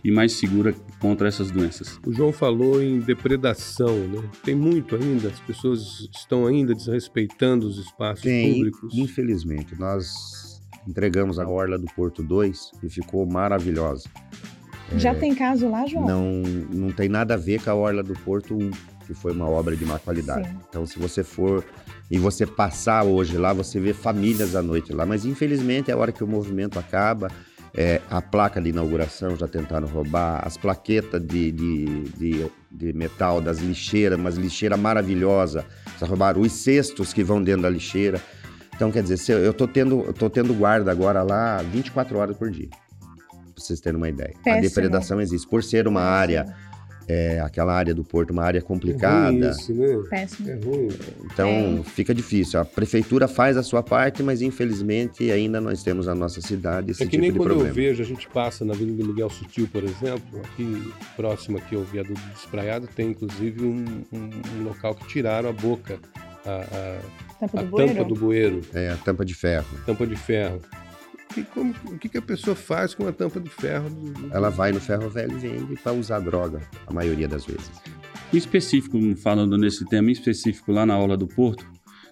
e 0.03 0.11
mais 0.11 0.33
segura 0.33 0.73
contra 0.99 1.27
essas 1.27 1.51
doenças. 1.51 1.99
O 2.05 2.13
João 2.13 2.31
falou 2.31 2.81
em 2.81 2.99
depredação, 2.99 3.95
né? 4.07 4.21
Tem 4.43 4.55
muito 4.55 4.95
ainda, 4.95 5.29
as 5.29 5.39
pessoas 5.41 6.09
estão 6.13 6.45
ainda 6.45 6.73
desrespeitando 6.73 7.67
os 7.67 7.77
espaços 7.77 8.23
Tem, 8.23 8.53
públicos. 8.53 8.93
Infelizmente, 8.97 9.77
nós 9.77 10.61
entregamos 10.87 11.39
a 11.39 11.47
Orla 11.47 11.77
do 11.77 11.87
Porto 11.87 12.23
2 12.23 12.71
e 12.83 12.89
ficou 12.89 13.25
maravilhosa. 13.25 14.09
Já 14.95 15.13
tem 15.13 15.35
caso 15.35 15.69
lá, 15.69 15.85
João? 15.85 16.05
Não, 16.05 16.41
não 16.73 16.91
tem 16.91 17.07
nada 17.07 17.35
a 17.35 17.37
ver 17.37 17.61
com 17.61 17.69
a 17.69 17.75
Orla 17.75 18.01
do 18.01 18.13
Porto 18.13 18.55
1, 18.55 18.71
que 19.05 19.13
foi 19.13 19.33
uma 19.33 19.47
obra 19.47 19.75
de 19.75 19.85
má 19.85 19.99
qualidade. 19.99 20.49
Sim. 20.49 20.55
Então, 20.67 20.85
se 20.85 20.97
você 20.97 21.23
for 21.23 21.63
e 22.09 22.17
você 22.17 22.45
passar 22.45 23.03
hoje 23.03 23.37
lá, 23.37 23.53
você 23.53 23.79
vê 23.79 23.93
famílias 23.93 24.55
à 24.55 24.63
noite 24.63 24.91
lá. 24.91 25.05
Mas, 25.05 25.25
infelizmente, 25.25 25.91
é 25.91 25.93
a 25.93 25.97
hora 25.97 26.11
que 26.11 26.23
o 26.23 26.27
movimento 26.27 26.79
acaba. 26.79 27.29
É, 27.73 28.01
a 28.09 28.21
placa 28.21 28.61
de 28.61 28.69
inauguração 28.69 29.35
já 29.35 29.47
tentaram 29.47 29.87
roubar, 29.87 30.41
as 30.45 30.57
plaquetas 30.57 31.21
de, 31.21 31.51
de, 31.51 31.85
de, 32.17 32.51
de 32.71 32.93
metal 32.93 33.41
das 33.41 33.59
lixeiras, 33.59 34.17
umas 34.17 34.35
lixeiras 34.35 34.79
maravilhosas, 34.79 35.63
já 35.99 36.05
roubaram 36.05 36.41
os 36.41 36.51
cestos 36.51 37.13
que 37.13 37.23
vão 37.23 37.41
dentro 37.41 37.63
da 37.63 37.69
lixeira. 37.69 38.21
Então, 38.75 38.91
quer 38.91 39.03
dizer, 39.03 39.19
eu 39.39 39.53
tô 39.53 39.67
tendo, 39.67 40.03
eu 40.05 40.13
tô 40.13 40.29
tendo 40.29 40.53
guarda 40.53 40.89
agora 40.89 41.21
lá 41.21 41.57
24 41.61 42.17
horas 42.17 42.37
por 42.37 42.49
dia. 42.49 42.69
Pra 42.69 43.65
vocês 43.65 43.81
terem 43.81 43.97
uma 43.97 44.07
ideia. 44.07 44.33
A 44.39 44.43
Péssimo. 44.43 44.61
depredação 44.61 45.19
existe. 45.19 45.47
Por 45.47 45.61
ser 45.61 45.85
uma 45.85 46.01
área, 46.01 46.45
é, 47.09 47.39
aquela 47.39 47.73
área 47.73 47.93
do 47.93 48.03
porto, 48.03 48.29
uma 48.29 48.43
área 48.43 48.59
É 48.59 48.61
ruim 48.61 48.67
complicada, 48.67 49.49
isso, 49.49 49.73
né? 49.73 49.87
Péssimo. 50.09 50.49
É 50.49 50.53
ruim. 50.53 50.89
então 51.25 51.83
fica 51.83 52.13
difícil. 52.13 52.59
A 52.59 52.65
prefeitura 52.65 53.27
faz 53.27 53.57
a 53.57 53.63
sua 53.63 53.81
parte, 53.81 54.21
mas 54.21 54.41
infelizmente 54.43 55.31
ainda 55.31 55.59
nós 55.59 55.81
temos 55.81 56.05
na 56.05 56.13
nossa 56.13 56.39
cidade 56.39 56.91
esse 56.91 57.01
É 57.01 57.05
que 57.05 57.11
tipo 57.11 57.21
nem 57.21 57.31
de 57.31 57.37
quando 57.39 57.47
problema. 57.49 57.69
eu 57.71 57.73
vejo, 57.73 58.03
a 58.03 58.05
gente 58.05 58.27
passa 58.29 58.63
na 58.63 58.73
Avenida 58.73 59.03
Miguel 59.03 59.29
Sutil, 59.31 59.67
por 59.71 59.83
exemplo, 59.83 60.39
aqui 60.43 60.93
próximo 61.15 61.57
aqui 61.57 61.75
ao 61.75 61.81
viaduto 61.83 62.21
do 62.21 62.27
Despraiado, 62.33 62.87
tem 62.95 63.09
inclusive 63.09 63.65
um, 63.65 64.03
um- 64.13 64.59
um 64.59 64.63
local 64.63 64.93
que 64.93 65.07
tiraram 65.07 65.49
a 65.49 65.53
boca, 65.53 65.97
a, 66.45 66.99
Tampa 67.39 67.57
a, 67.57 67.61
a 67.61 67.63
do 67.63 67.69
bueiro? 67.71 67.93
tampa 67.95 68.03
do 68.07 68.15
bueiro, 68.15 68.61
É, 68.73 68.89
a 68.91 68.97
tampa 68.97 69.25
de 69.25 69.33
ferro. 69.33 69.65
tampa 69.85 70.05
de 70.05 70.15
ferro. 70.15 70.61
E 71.39 71.43
como, 71.43 71.73
o 71.85 71.97
que, 71.97 72.09
que 72.09 72.17
a 72.17 72.21
pessoa 72.21 72.55
faz 72.55 72.93
com 72.93 73.07
a 73.07 73.11
tampa 73.11 73.39
de 73.39 73.49
ferro? 73.49 73.89
do- 73.89 74.33
Ela 74.33 74.49
vai 74.49 74.71
no 74.71 74.79
ferro 74.79 75.09
velho 75.09 75.31
e 75.33 75.39
vende 75.39 75.75
para 75.81 75.93
usar 75.93 76.19
droga, 76.19 76.61
a 76.87 76.93
maioria 76.93 77.27
das 77.27 77.45
vezes. 77.45 77.69
Em 78.33 78.37
específico, 78.37 78.97
falando 79.17 79.57
nesse 79.57 79.85
tema 79.85 80.09
em 80.09 80.13
específico 80.13 80.71
lá 80.71 80.85
na 80.85 80.93
aula 80.93 81.15
do 81.17 81.27
Porto, 81.27 81.65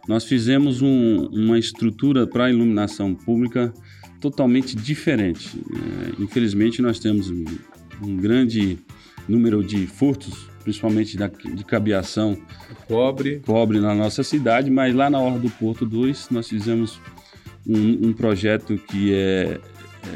nós 0.08 0.24
fizemos 0.24 0.82
um- 0.82 1.28
uma 1.28 1.60
estrutura 1.60 2.26
para 2.26 2.46
a 2.46 2.50
iluminação 2.50 3.14
pública 3.14 3.74
totalmente 4.22 4.76
diferente. 4.76 5.62
É, 6.20 6.22
infelizmente, 6.24 6.82
nós 6.82 6.98
temos 7.00 7.30
um, 7.30 7.44
um 8.02 8.16
grande 8.16 8.80
número 9.28 9.64
de 9.64 9.86
furtos, 9.86 10.48
principalmente 10.64 11.18
da, 11.18 11.28
de 11.28 11.64
cabeação 11.66 12.38
Cobre, 12.88 13.42
cobre 13.46 13.80
na 13.82 13.94
nossa 13.94 14.24
cidade, 14.24 14.72
mas 14.72 14.96
lá 14.96 15.10
na 15.10 15.20
Orla 15.20 15.40
do 15.40 15.50
Porto 15.50 15.86
2 15.86 16.30
nós 16.32 16.48
fizemos 16.48 17.02
um, 17.68 18.10
um 18.10 18.14
projeto 18.14 18.78
que 18.78 19.14
é, 19.14 19.60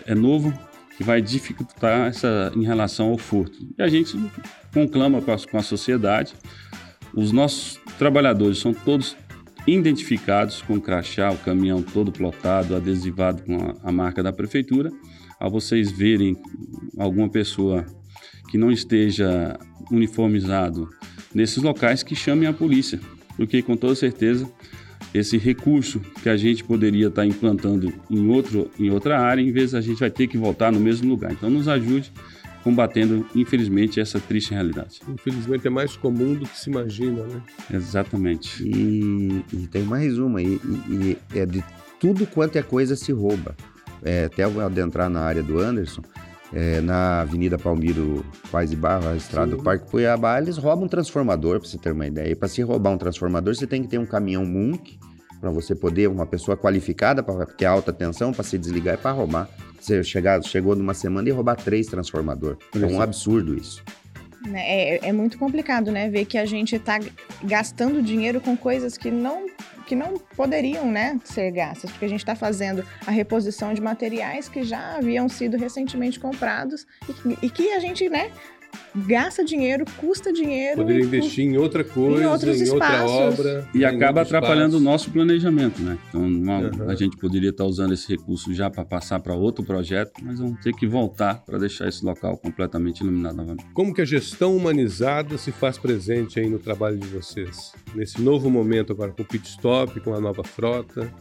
é 0.06 0.16
novo, 0.16 0.54
que 0.98 1.04
vai 1.04 1.22
dificultar 1.22 2.08
essa 2.08 2.52
em 2.56 2.64
relação 2.64 3.10
ao 3.10 3.18
furto. 3.18 3.58
E 3.78 3.82
a 3.82 3.88
gente 3.88 4.18
conclama 4.74 5.22
com 5.22 5.32
a, 5.32 5.38
com 5.38 5.58
a 5.58 5.64
sociedade. 5.64 6.34
Os 7.14 7.32
nossos 7.32 7.80
trabalhadores 7.98 8.60
são 8.60 8.74
todos 8.74 9.18
identificados 9.68 10.62
com 10.62 10.80
crachá, 10.80 11.32
o 11.32 11.38
caminhão 11.38 11.82
todo 11.82 12.12
plotado, 12.12 12.76
adesivado 12.76 13.44
com 13.44 13.56
a, 13.58 13.90
a 13.90 13.92
marca 13.92 14.24
da 14.24 14.32
prefeitura. 14.32 14.90
Ao 15.40 15.50
vocês 15.50 15.92
verem 15.92 16.38
alguma 16.98 17.30
pessoa 17.30 17.86
que 18.50 18.58
não 18.58 18.72
esteja 18.72 19.58
uniformizado 19.92 20.90
nesses 21.34 21.62
locais, 21.64 22.04
que 22.04 22.16
chamem 22.16 22.48
a 22.48 22.54
polícia, 22.54 23.00
porque 23.36 23.62
com 23.62 23.76
toda 23.76 23.96
certeza 23.96 24.50
esse 25.14 25.38
recurso 25.38 26.00
que 26.22 26.30
a 26.30 26.38
gente 26.38 26.64
poderia 26.64 27.08
estar 27.08 27.26
implantando 27.26 27.92
em, 28.10 28.28
outro, 28.30 28.70
em 28.80 28.90
outra 28.90 29.20
área, 29.20 29.42
em 29.42 29.52
vez 29.52 29.74
a 29.76 29.82
gente 29.82 30.00
vai 30.00 30.10
ter 30.10 30.28
que 30.28 30.38
voltar 30.38 30.72
no 30.72 30.80
mesmo 30.80 31.10
lugar. 31.10 31.32
Então 31.32 31.50
nos 31.50 31.68
ajude 31.68 32.12
combatendo, 32.64 33.26
infelizmente, 33.36 34.00
essa 34.00 34.20
triste 34.20 34.52
realidade. 34.54 35.00
infelizmente, 35.10 35.66
é 35.66 35.70
mais 35.70 35.96
comum 35.98 36.36
do 36.36 36.46
que 36.48 36.56
se 36.58 36.70
imagina, 36.70 37.24
né? 37.24 37.42
Exatamente. 37.74 38.64
E, 38.64 39.44
e 39.52 39.68
tem 39.68 39.82
mais 39.84 40.20
uma, 40.20 40.42
e, 40.42 40.60
e- 40.90 41.18
e 41.34 41.40
é 41.40 41.46
de 41.46 41.64
tudo 42.00 42.26
quanto 42.28 42.58
é 42.58 42.62
coisa 42.62 42.96
se 42.96 43.12
rouba. 43.12 43.56
É, 44.04 44.26
até 44.26 44.44
eu 44.46 44.62
adentrar 44.62 45.10
na 45.10 45.22
área 45.22 45.42
do 45.44 45.60
Anderson, 45.60 46.02
é, 46.54 46.82
na 46.82 47.22
Avenida 47.22 47.58
Palmiro 47.58 48.26
Paz 48.52 48.72
e 48.72 48.76
Barra, 48.76 49.12
a 49.12 49.16
estrada 49.16 49.52
Sim. 49.52 49.58
do 49.58 49.64
Parque 49.64 49.90
Cuiabá, 49.90 50.40
eles 50.40 50.58
roubam 50.58 50.86
um 50.86 50.88
transformador, 50.88 51.60
para 51.60 51.70
você 51.70 51.78
ter 51.78 51.92
uma 51.92 52.08
ideia. 52.08 52.32
E 52.32 52.36
para 52.36 52.48
se 52.48 52.62
roubar 52.62 52.92
um 52.92 52.98
transformador, 52.98 53.56
você 53.56 53.68
tem 53.68 53.82
que 53.82 53.88
ter 53.88 53.98
um 53.98 54.06
caminhão 54.06 54.46
Munk, 54.46 55.00
para 55.40 55.50
você 55.50 55.74
poder, 55.74 56.08
uma 56.08 56.26
pessoa 56.26 56.56
qualificada, 56.56 57.26
que 57.58 57.66
é 57.66 57.68
alta 57.68 57.92
tensão, 57.92 58.32
para 58.32 58.44
se 58.44 58.58
desligar 58.58 58.96
e 58.96 58.98
para 58.98 59.12
roubar. 59.12 59.50
Você 59.80 60.04
chegar, 60.04 60.44
chegou 60.44 60.76
numa 60.76 60.94
semana 60.94 61.28
e 61.28 61.32
roubar 61.32 61.56
três 61.56 61.88
transformador. 61.88 62.58
É 62.76 62.86
um 62.86 63.02
absurdo 63.02 63.56
isso. 63.56 63.84
Né, 64.46 64.62
É, 64.62 65.10
é 65.10 65.12
muito 65.12 65.38
complicado, 65.38 65.92
né? 65.92 66.10
Ver 66.10 66.26
que 66.26 66.38
a 66.38 66.46
gente 66.46 66.76
está 66.76 67.00
gastando 67.44 68.02
dinheiro 68.02 68.40
com 68.40 68.56
coisas 68.56 68.98
que 68.98 69.10
não, 69.10 69.48
que 69.92 69.96
não 69.98 70.18
poderiam 70.38 70.90
né, 70.90 71.20
ser 71.26 71.52
gastas, 71.52 71.92
porque 71.92 72.06
a 72.06 72.08
gente 72.08 72.22
está 72.22 72.34
fazendo 72.34 72.82
a 73.06 73.12
reposição 73.12 73.74
de 73.74 73.82
materiais 73.82 74.48
que 74.48 74.64
já 74.64 74.96
haviam 74.96 75.28
sido 75.28 75.58
recentemente 75.58 76.18
comprados 76.18 76.88
e, 77.26 77.46
e 77.46 77.50
que 77.50 77.74
a 77.74 77.80
gente 77.80 78.08
né, 78.08 78.32
gasta 78.96 79.44
dinheiro, 79.44 79.86
custa 79.98 80.32
dinheiro. 80.34 80.78
Poderia 80.78 81.02
e 81.04 81.06
investir 81.06 81.46
em 81.46 81.58
outra 81.58 81.84
coisa, 81.84 82.24
em, 82.24 82.26
outros 82.26 82.60
outra 82.72 82.74
espaços. 82.88 83.12
obra. 83.40 83.68
E 83.74 83.80
em 83.80 83.84
acaba 83.86 84.22
atrapalhando 84.22 84.76
o 84.76 84.80
espaço. 84.80 84.84
nosso 84.84 85.12
planejamento, 85.12 85.82
né? 85.82 85.98
Então, 86.10 86.22
uma- 86.26 86.60
Uhum. 86.60 86.90
a 86.90 86.96
gente 86.96 87.16
poderia 87.18 87.50
estar 87.50 87.66
usando 87.66 87.94
esse 87.94 88.08
recurso 88.10 88.54
já 88.54 88.70
para 88.70 88.84
passar 88.86 89.20
para 89.20 89.34
outro 89.34 89.64
projeto, 89.64 90.12
mas 90.24 90.40
vamos 90.40 90.60
ter 90.62 90.74
que 90.74 90.86
voltar 90.88 91.44
para 91.46 91.58
deixar 91.58 91.88
esse 91.88 92.04
local 92.04 92.38
completamente 92.38 93.00
iluminado 93.02 93.36
novamente. 93.38 93.66
Como 93.74 93.94
que 93.94 94.02
a 94.02 94.06
gestão 94.06 94.56
humanizada 94.56 95.38
se 95.38 95.52
faz 95.52 95.78
presente 95.78 96.40
aí 96.40 96.50
no 96.50 96.60
trabalho 96.60 96.98
de 96.98 97.08
vocês? 97.08 97.72
Nesse 97.96 98.22
novo 98.22 98.50
momento 98.50 98.92
agora 98.94 99.12
com 99.12 99.22
o 99.22 99.26
pit 99.26 99.48
stop, 99.48 100.00
com 100.02 100.14
a 100.14 100.20
nova 100.20 100.44
frota. 100.44 101.12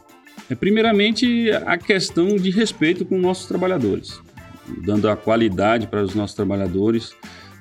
É, 0.49 0.54
primeiramente, 0.54 1.50
a 1.66 1.76
questão 1.76 2.37
de 2.37 2.50
respeito 2.50 3.04
com 3.04 3.19
nossos 3.19 3.47
trabalhadores, 3.47 4.21
dando 4.85 5.09
a 5.09 5.17
qualidade 5.17 5.87
para 5.87 6.03
os 6.03 6.15
nossos 6.15 6.35
trabalhadores, 6.35 7.15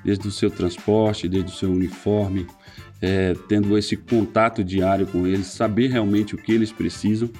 desde 0.04 0.26
o 0.28 0.30
seu 0.30 0.50
transporte, 0.50 1.28
desde 1.28 1.50
o 1.50 1.54
seu 1.54 1.70
uniforme, 1.70 2.46
é, 3.02 3.34
tendo 3.48 3.76
esse 3.78 3.96
contato 3.96 4.62
diário 4.62 5.06
com 5.06 5.26
eles, 5.26 5.46
saber 5.46 5.88
realmente 5.88 6.34
o 6.34 6.38
que 6.38 6.52
eles 6.52 6.72
precisam, 6.72 7.30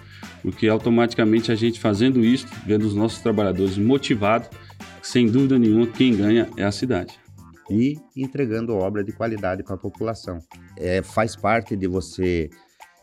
porque 0.42 0.68
automaticamente 0.68 1.52
a 1.52 1.54
gente 1.54 1.78
fazendo 1.78 2.24
isso, 2.24 2.46
vendo 2.66 2.86
os 2.86 2.94
nossos 2.94 3.20
trabalhadores 3.20 3.76
motivados, 3.76 4.48
sem 5.02 5.26
dúvida 5.26 5.58
nenhuma, 5.58 5.86
quem 5.86 6.16
ganha 6.16 6.48
é 6.56 6.64
a 6.64 6.72
cidade. 6.72 7.18
e 7.70 7.96
entregando 8.16 8.74
obra 8.74 9.04
de 9.04 9.12
qualidade 9.12 9.62
para 9.62 9.76
a 9.76 9.78
população. 9.78 10.40
É, 10.76 11.02
faz 11.02 11.36
parte 11.36 11.76
de 11.76 11.86
você 11.86 12.50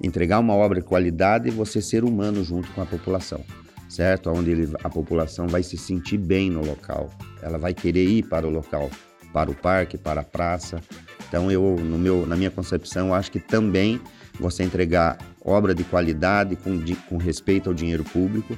entregar 0.03 0.39
uma 0.39 0.53
obra 0.53 0.81
de 0.81 0.85
qualidade 0.85 1.47
e 1.47 1.51
você 1.51 1.81
ser 1.81 2.03
humano 2.03 2.43
junto 2.43 2.69
com 2.73 2.81
a 2.81 2.85
população, 2.85 3.41
certo? 3.89 4.29
Onde 4.29 4.51
ele- 4.51 4.73
a 4.83 4.89
população 4.89 5.47
vai 5.47 5.63
se 5.63 5.77
sentir 5.77 6.17
bem 6.17 6.49
no 6.49 6.65
local, 6.65 7.09
ela 7.41 7.57
vai 7.57 7.73
querer 7.73 8.05
ir 8.05 8.23
para 8.23 8.45
o 8.47 8.49
local, 8.49 8.89
para 9.33 9.49
o 9.51 9.55
parque, 9.55 9.97
para 9.97 10.21
a 10.21 10.23
praça. 10.23 10.81
Então 11.27 11.51
eu, 11.51 11.75
no 11.79 11.97
meu, 11.97 12.25
na 12.25 12.35
minha 12.35 12.51
concepção, 12.51 13.13
acho 13.13 13.31
que 13.31 13.39
também 13.39 13.99
você 14.39 14.63
entregar 14.63 15.17
obra 15.43 15.73
de 15.73 15.83
qualidade 15.83 16.55
com, 16.55 16.77
di- 16.77 16.95
com 16.95 17.17
respeito 17.17 17.69
ao 17.69 17.73
dinheiro 17.73 18.03
público, 18.03 18.57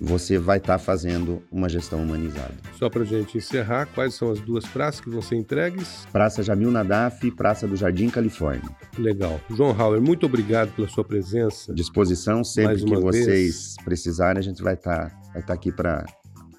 você 0.00 0.38
vai 0.38 0.58
estar 0.58 0.78
fazendo 0.78 1.42
uma 1.50 1.68
gestão 1.68 2.02
humanizada. 2.02 2.54
Só 2.78 2.90
para 2.90 3.04
gente 3.04 3.38
encerrar, 3.38 3.86
quais 3.86 4.14
são 4.14 4.30
as 4.30 4.40
duas 4.40 4.64
praças 4.66 5.00
que 5.00 5.10
vão 5.10 5.22
ser 5.22 5.36
entregues? 5.36 6.06
Praça 6.12 6.42
Jamil 6.42 6.70
Nadaf 6.70 7.26
e 7.26 7.30
Praça 7.30 7.66
do 7.66 7.76
Jardim 7.76 8.08
Califórnia. 8.08 8.68
Legal. 8.98 9.40
João 9.50 9.74
Hauer, 9.78 10.00
muito 10.00 10.26
obrigado 10.26 10.74
pela 10.74 10.88
sua 10.88 11.04
presença. 11.04 11.72
disposição 11.72 12.42
sempre 12.44 12.76
que 12.76 12.84
uma 12.84 13.00
vocês 13.00 13.26
vez. 13.26 13.76
precisarem, 13.84 14.38
a 14.38 14.42
gente 14.42 14.62
vai 14.62 14.74
estar 14.74 15.14
vai 15.32 15.42
tá 15.42 15.52
aqui 15.52 15.72
para 15.72 16.04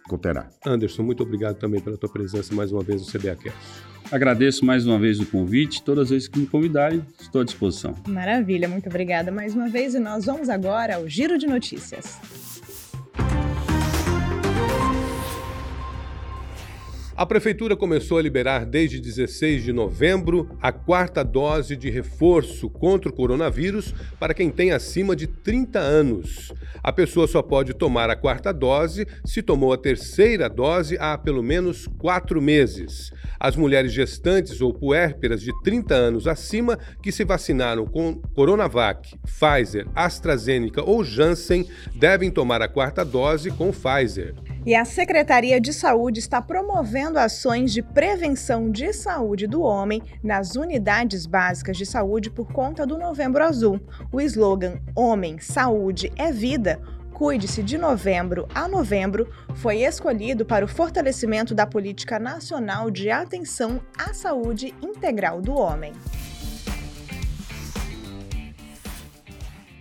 cooperar. 0.07 0.49
Anderson, 0.65 1.03
muito 1.03 1.23
obrigado 1.23 1.57
também 1.57 1.81
pela 1.81 1.97
tua 1.97 2.09
presença 2.09 2.53
mais 2.53 2.71
uma 2.71 2.83
vez 2.83 3.01
no 3.01 3.07
CBAcast. 3.07 3.53
Agradeço 4.11 4.63
mais 4.63 4.85
uma 4.85 4.99
vez 4.99 5.19
o 5.19 5.25
convite, 5.25 5.81
todas 5.81 6.03
as 6.03 6.09
vezes 6.11 6.27
que 6.27 6.37
me 6.37 6.45
convidarem, 6.45 7.03
estou 7.19 7.41
à 7.41 7.43
disposição. 7.43 7.95
Maravilha, 8.07 8.67
muito 8.67 8.87
obrigada 8.87 9.31
mais 9.31 9.55
uma 9.55 9.67
vez. 9.67 9.95
E 9.95 9.99
nós 9.99 10.25
vamos 10.25 10.47
agora 10.47 10.97
ao 10.97 11.07
Giro 11.09 11.39
de 11.39 11.47
Notícias. 11.47 12.54
A 17.17 17.25
Prefeitura 17.25 17.77
começou 17.77 18.17
a 18.17 18.21
liberar 18.21 18.65
desde 18.65 18.99
16 18.99 19.63
de 19.63 19.71
novembro 19.71 20.49
a 20.61 20.73
quarta 20.73 21.23
dose 21.23 21.73
de 21.77 21.89
reforço 21.89 22.69
contra 22.69 23.09
o 23.09 23.13
coronavírus 23.13 23.95
para 24.19 24.33
quem 24.33 24.49
tem 24.49 24.73
acima 24.73 25.15
de 25.15 25.25
30 25.25 25.79
anos. 25.79 26.51
A 26.83 26.91
pessoa 26.91 27.25
só 27.25 27.41
pode 27.41 27.73
tomar 27.73 28.09
a 28.09 28.17
quarta 28.17 28.51
dose 28.51 29.07
se 29.23 29.41
tomou 29.41 29.71
a 29.71 29.77
terceira 29.77 30.49
dose 30.49 30.97
há 30.99 31.17
pelo 31.17 31.41
menos 31.41 31.87
quatro 31.97 32.41
meses. 32.41 33.13
As 33.39 33.55
mulheres 33.55 33.93
gestantes 33.93 34.59
ou 34.59 34.73
puérperas 34.73 35.41
de 35.41 35.53
30 35.63 35.95
anos 35.95 36.27
acima 36.27 36.77
que 37.01 37.13
se 37.13 37.23
vacinaram 37.23 37.85
com 37.85 38.15
Coronavac, 38.33 39.17
Pfizer, 39.23 39.87
AstraZeneca 39.95 40.83
ou 40.83 41.01
Janssen 41.01 41.65
devem 41.95 42.29
tomar 42.29 42.61
a 42.61 42.67
quarta 42.67 43.05
dose 43.05 43.51
com 43.51 43.71
Pfizer. 43.71 44.35
E 44.65 44.73
a 44.73 44.83
Secretaria 44.83 45.61
de 45.61 45.71
Saúde 45.71 46.19
está 46.19 46.41
promovendo 46.41 47.19
ações 47.19 47.71
de 47.71 47.83
prevenção 47.83 48.71
de 48.71 48.91
saúde 48.93 49.45
do 49.45 49.61
homem 49.61 50.01
nas 50.23 50.55
unidades 50.55 51.25
básicas 51.25 51.77
de 51.77 51.85
saúde 51.85 52.31
por 52.31 52.51
conta 52.51 52.85
do 52.85 52.97
Novembro 52.97 53.43
Azul. 53.43 53.79
O 54.11 54.19
slogan 54.19 54.79
Homem, 54.95 55.37
Saúde 55.39 56.11
é 56.15 56.31
Vida 56.31 56.81
Cuide-se 57.15 57.63
de 57.63 57.77
novembro 57.77 58.45
a 58.53 58.67
novembro 58.67 59.31
foi 59.55 59.83
escolhido 59.85 60.45
para 60.45 60.65
o 60.65 60.67
fortalecimento 60.67 61.55
da 61.55 61.65
política 61.65 62.19
nacional 62.19 62.91
de 62.91 63.09
atenção 63.09 63.79
à 63.97 64.13
saúde 64.13 64.75
integral 64.81 65.41
do 65.41 65.55
homem. 65.55 65.93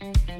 Thank 0.00 0.28
you. 0.28 0.37